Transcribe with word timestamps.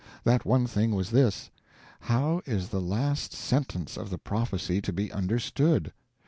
That 0.23 0.45
one 0.45 0.65
thing 0.65 0.95
was 0.95 1.11
this: 1.11 1.51
How 1.99 2.41
is 2.47 2.69
the 2.69 2.81
last 2.81 3.33
sentence 3.33 3.97
of 3.97 4.09
the 4.09 4.17
prophecy 4.17 4.81
to 4.81 4.91
be 4.91 5.11
understood? 5.11 5.93